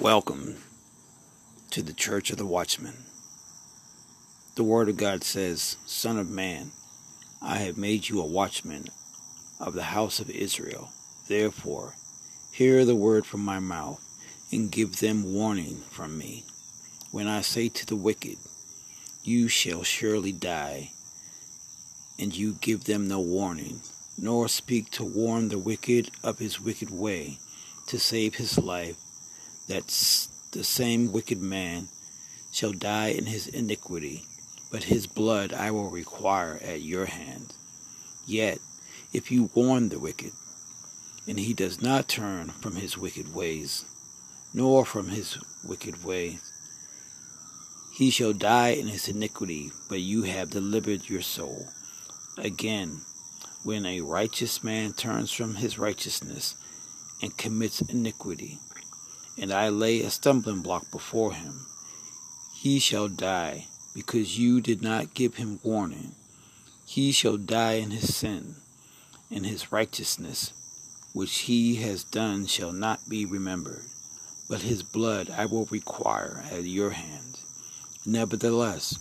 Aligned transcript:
Welcome 0.00 0.56
to 1.70 1.82
the 1.82 1.92
Church 1.92 2.30
of 2.30 2.38
the 2.38 2.46
Watchman. 2.46 2.94
The 4.56 4.64
Word 4.64 4.88
of 4.88 4.96
God 4.96 5.22
says, 5.22 5.76
Son 5.86 6.18
of 6.18 6.28
man, 6.28 6.72
I 7.40 7.58
have 7.58 7.76
made 7.76 8.08
you 8.08 8.20
a 8.20 8.26
watchman 8.26 8.86
of 9.60 9.74
the 9.74 9.84
house 9.84 10.18
of 10.18 10.30
Israel. 10.30 10.90
Therefore, 11.28 11.94
hear 12.50 12.84
the 12.84 12.96
word 12.96 13.26
from 13.26 13.44
my 13.44 13.60
mouth 13.60 14.02
and 14.50 14.72
give 14.72 14.98
them 14.98 15.34
warning 15.34 15.82
from 15.90 16.18
me. 16.18 16.44
When 17.12 17.28
I 17.28 17.42
say 17.42 17.68
to 17.68 17.86
the 17.86 17.94
wicked, 17.94 18.38
You 19.22 19.46
shall 19.46 19.84
surely 19.84 20.32
die, 20.32 20.90
and 22.18 22.34
you 22.34 22.54
give 22.60 22.84
them 22.84 23.06
no 23.06 23.20
warning, 23.20 23.82
nor 24.18 24.48
speak 24.48 24.90
to 24.92 25.04
warn 25.04 25.48
the 25.48 25.58
wicked 25.58 26.10
of 26.24 26.38
his 26.38 26.60
wicked 26.60 26.90
way, 26.90 27.38
to 27.86 27.98
save 27.98 28.36
his 28.36 28.58
life 28.58 28.96
that 29.68 29.86
the 30.52 30.64
same 30.64 31.12
wicked 31.12 31.40
man 31.40 31.88
shall 32.52 32.72
die 32.72 33.08
in 33.08 33.26
his 33.26 33.46
iniquity, 33.46 34.24
but 34.70 34.84
his 34.84 35.06
blood 35.06 35.52
I 35.52 35.70
will 35.70 35.90
require 35.90 36.58
at 36.62 36.82
your 36.82 37.06
hand. 37.06 37.54
Yet, 38.26 38.58
if 39.12 39.30
you 39.30 39.50
warn 39.54 39.88
the 39.88 39.98
wicked, 39.98 40.32
and 41.26 41.38
he 41.38 41.54
does 41.54 41.80
not 41.80 42.08
turn 42.08 42.48
from 42.48 42.76
his 42.76 42.98
wicked 42.98 43.34
ways, 43.34 43.84
nor 44.52 44.84
from 44.84 45.08
his 45.08 45.38
wicked 45.64 46.04
ways, 46.04 46.52
he 47.94 48.10
shall 48.10 48.32
die 48.32 48.70
in 48.70 48.88
his 48.88 49.08
iniquity, 49.08 49.70
but 49.88 50.00
you 50.00 50.22
have 50.22 50.50
delivered 50.50 51.08
your 51.08 51.22
soul. 51.22 51.68
Again, 52.38 53.02
when 53.64 53.86
a 53.86 54.00
righteous 54.00 54.64
man 54.64 54.92
turns 54.92 55.30
from 55.30 55.56
his 55.56 55.78
righteousness 55.78 56.56
and 57.20 57.36
commits 57.36 57.80
iniquity, 57.82 58.58
and 59.38 59.52
I 59.52 59.68
lay 59.68 60.02
a 60.02 60.10
stumbling 60.10 60.62
block 60.62 60.90
before 60.90 61.32
him. 61.32 61.66
He 62.54 62.78
shall 62.78 63.08
die, 63.08 63.66
because 63.94 64.38
you 64.38 64.60
did 64.60 64.82
not 64.82 65.14
give 65.14 65.34
him 65.34 65.60
warning. 65.62 66.14
He 66.86 67.12
shall 67.12 67.36
die 67.36 67.74
in 67.74 67.90
his 67.90 68.14
sin, 68.14 68.56
and 69.30 69.46
his 69.46 69.72
righteousness, 69.72 70.52
which 71.12 71.40
he 71.40 71.76
has 71.76 72.04
done, 72.04 72.46
shall 72.46 72.72
not 72.72 73.08
be 73.08 73.24
remembered. 73.24 73.84
But 74.48 74.62
his 74.62 74.82
blood 74.82 75.30
I 75.30 75.46
will 75.46 75.66
require 75.66 76.44
at 76.50 76.64
your 76.64 76.90
hand. 76.90 77.40
Nevertheless, 78.04 78.98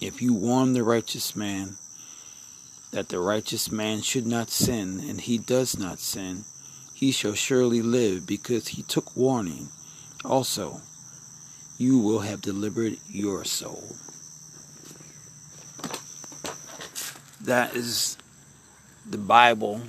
if 0.00 0.20
you 0.20 0.34
warn 0.34 0.74
the 0.74 0.82
righteous 0.82 1.34
man 1.34 1.76
that 2.90 3.08
the 3.08 3.18
righteous 3.18 3.70
man 3.70 4.02
should 4.02 4.26
not 4.26 4.50
sin, 4.50 5.00
and 5.00 5.20
he 5.20 5.38
does 5.38 5.78
not 5.78 5.98
sin, 5.98 6.44
he 6.96 7.12
shall 7.12 7.34
surely 7.34 7.82
live 7.82 8.26
because 8.26 8.68
he 8.68 8.82
took 8.82 9.14
warning. 9.14 9.68
Also, 10.24 10.80
you 11.76 11.98
will 11.98 12.20
have 12.20 12.40
delivered 12.40 12.96
your 13.06 13.44
soul. 13.44 13.84
That 17.42 17.76
is 17.76 18.16
the 19.04 19.18
Bible 19.18 19.82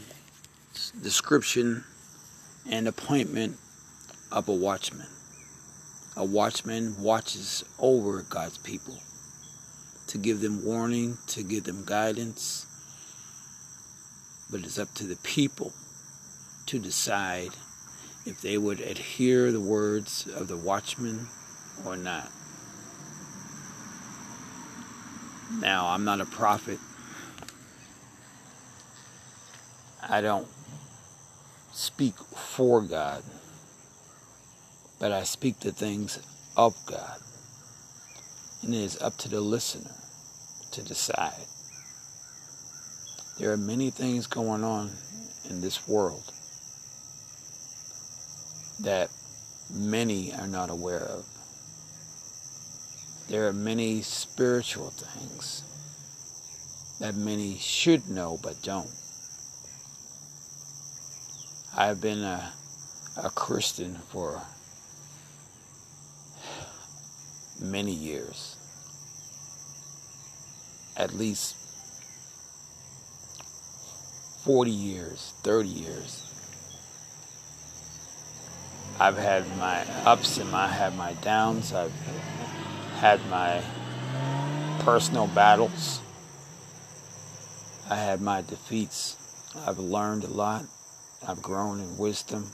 description 1.02 1.86
and 2.70 2.90
appointment 2.90 3.56
of 4.30 4.50
a 4.50 4.54
watchman. 4.54 5.08
A 6.18 6.26
watchman 6.26 7.02
watches 7.02 7.64
over 7.80 8.22
God's 8.24 8.58
people 8.58 9.00
to 10.08 10.18
give 10.18 10.42
them 10.42 10.66
warning, 10.66 11.18
to 11.28 11.42
give 11.42 11.64
them 11.64 11.86
guidance, 11.86 12.66
but 14.52 14.60
it's 14.60 14.78
up 14.78 14.94
to 14.96 15.06
the 15.06 15.16
people 15.24 15.72
to 16.68 16.80
decide 16.80 17.52
if 18.26 18.42
they 18.42 18.58
would 18.58 18.82
adhere 18.82 19.52
the 19.52 19.62
words 19.62 20.28
of 20.28 20.48
the 20.50 20.58
watchman 20.58 21.28
or 21.86 21.96
not. 21.96 22.30
Now, 25.60 25.88
I'm 25.88 26.04
not 26.04 26.20
a 26.20 26.26
prophet. 26.26 26.78
I 30.08 30.20
don't 30.20 30.48
speak 31.72 32.16
for 32.18 32.82
God, 32.82 33.24
but 35.00 35.14
I 35.14 35.24
speak 35.24 35.62
the 35.62 35.72
things 35.72 36.20
of 36.58 36.76
God. 36.86 37.20
And 38.62 38.74
it 38.74 38.80
is 38.80 39.02
up 39.02 39.16
to 39.20 39.30
the 39.30 39.40
listener 39.40 39.96
to 40.72 40.82
decide. 40.82 41.46
There 43.40 43.54
are 43.54 43.58
many 43.58 43.90
things 43.90 44.28
going 44.28 44.66
on 44.66 44.92
in 45.50 45.62
this 45.62 45.88
world 45.88 46.34
that 48.80 49.10
many 49.74 50.34
are 50.34 50.48
not 50.48 50.70
aware 50.70 51.04
of. 51.04 51.26
There 53.28 53.48
are 53.48 53.54
many 53.54 54.02
spiritual 54.02 54.92
things 54.92 55.64
that 57.00 57.16
many 57.16 57.58
should 57.58 58.10
know 58.10 58.40
but 58.42 58.62
don't. 58.62 58.90
I've 61.76 62.02
been 62.02 62.24
a, 62.24 62.54
a 63.22 63.30
Christian 63.30 63.96
for 63.96 64.42
many 67.60 67.92
years, 67.92 68.56
at 70.96 71.14
least 71.14 71.56
40 74.46 74.72
years, 74.72 75.34
30 75.44 75.70
years. 75.70 76.27
I've 79.00 79.18
had 79.18 79.46
my 79.58 79.86
ups 80.06 80.40
and 80.40 80.54
I 80.56 80.68
have 80.68 80.96
my 80.96 81.14
downs. 81.14 81.72
I've 81.72 81.94
had 83.00 83.24
my 83.30 83.62
personal 84.80 85.28
battles. 85.28 86.02
I 87.90 87.96
had 87.96 88.22
my 88.22 88.42
defeats. 88.42 89.16
I've 89.68 89.78
learned 89.78 90.24
a 90.24 90.28
lot. 90.28 90.66
I've 91.28 91.44
grown 91.44 91.80
in 91.80 91.98
wisdom. 91.98 92.52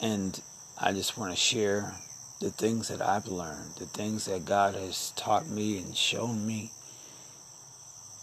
And 0.00 0.40
I 0.80 0.92
just 0.92 1.18
want 1.18 1.32
to 1.32 1.36
share 1.36 1.94
the 2.40 2.50
things 2.50 2.88
that 2.88 3.02
I've 3.02 3.28
learned, 3.28 3.74
the 3.78 3.86
things 3.86 4.24
that 4.24 4.46
God 4.46 4.74
has 4.74 5.12
taught 5.16 5.48
me 5.48 5.78
and 5.78 5.94
shown 5.94 6.46
me 6.46 6.72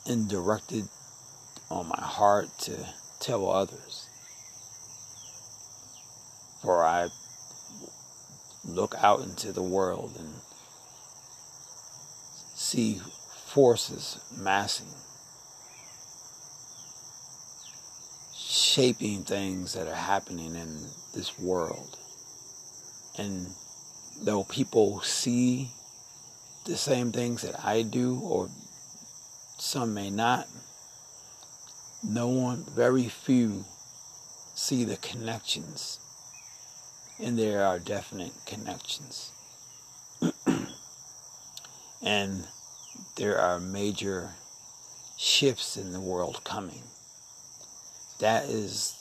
and 0.07 0.27
directed 0.27 0.89
on 1.69 1.87
my 1.87 2.01
heart 2.01 2.49
to 2.61 2.87
tell 3.19 3.49
others. 3.49 4.08
For 6.61 6.83
I 6.83 7.09
look 8.65 8.95
out 8.97 9.21
into 9.21 9.53
the 9.53 9.63
world 9.63 10.15
and 10.19 10.33
see 12.55 12.99
forces 13.45 14.19
massing, 14.37 14.93
shaping 18.35 19.23
things 19.23 19.73
that 19.73 19.87
are 19.87 19.95
happening 19.95 20.55
in 20.55 20.81
this 21.15 21.39
world. 21.39 21.97
And 23.17 23.47
though 24.21 24.43
people 24.43 24.99
see 25.01 25.71
the 26.65 26.75
same 26.77 27.11
things 27.11 27.41
that 27.41 27.63
I 27.65 27.83
do, 27.83 28.19
or 28.19 28.49
some 29.57 29.93
may 29.93 30.09
not, 30.09 30.47
no 32.03 32.27
one, 32.27 32.65
very 32.75 33.07
few, 33.07 33.63
see 34.55 34.83
the 34.83 34.97
connections 34.97 35.99
and 37.19 37.37
there 37.37 37.65
are 37.65 37.79
definite 37.79 38.33
connections. 38.45 39.31
and 42.01 42.47
there 43.17 43.37
are 43.37 43.59
major 43.59 44.31
shifts 45.17 45.75
in 45.75 45.91
the 45.91 45.99
world 45.99 46.43
coming. 46.43 46.83
That 48.19 48.45
is 48.45 48.95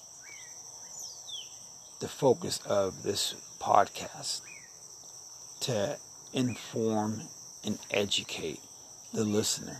the 2.01 2.09
focus 2.09 2.61
of 2.67 3.03
this 3.03 3.35
podcast 3.61 4.43
to 5.61 5.97
inform 6.33 7.23
and 7.65 7.79
educate 7.91 8.61
the 9.13 9.25
listener, 9.25 9.79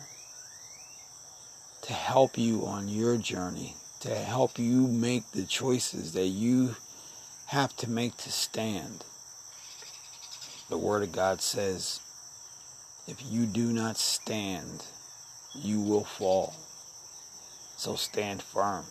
to 1.83 1.93
help 1.93 2.37
you 2.37 2.67
on 2.67 2.89
your 2.89 3.17
journey, 3.17 3.77
to 4.01 4.15
help 4.15 4.59
you 4.59 4.89
make 4.89 5.31
the 5.33 5.45
choices 5.45 6.13
that 6.13 6.27
you 6.27 6.77
have 7.49 7.75
to 7.79 7.89
make 7.89 8.15
to 8.19 8.31
stand. 8.31 9.05
The 10.69 10.77
Word 10.77 11.03
of 11.03 11.13
God 11.13 11.41
says, 11.41 12.01
if 13.07 13.23
you 13.27 13.47
do 13.47 13.73
not 13.73 13.97
stand, 13.97 14.85
you 15.55 15.81
will 15.81 16.05
fall. 16.05 16.55
So 17.79 17.97
stand 17.97 18.43
firm. 18.43 18.85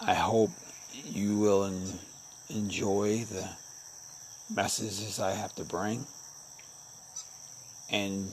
I 0.00 0.14
hope 0.14 0.50
you 1.04 1.36
will 1.36 1.64
en- 1.64 1.98
enjoy 2.48 3.24
the 3.24 3.48
messages 4.54 5.18
I 5.18 5.32
have 5.32 5.54
to 5.56 5.64
bring 5.64 6.06
and 7.90 8.30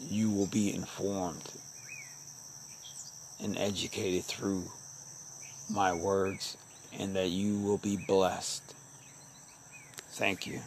you 0.00 0.28
will 0.30 0.46
be 0.46 0.74
informed 0.74 1.52
and 3.40 3.56
educated 3.56 4.24
through 4.24 4.64
my 5.70 5.92
words 5.92 6.56
and 6.98 7.16
that 7.16 7.28
you 7.28 7.58
will 7.58 7.78
be 7.78 7.96
blessed. 7.96 8.74
Thank 10.12 10.46
you. 10.46 10.60